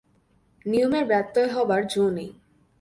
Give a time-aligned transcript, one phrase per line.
[0.65, 2.29] নিয়মের ব্যত্যয় হবার জো নেই।